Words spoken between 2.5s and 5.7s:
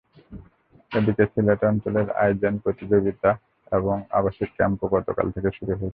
প্রতিযোগিতা এবং আবাসিক ক্যাম্পও গতকাল থেকে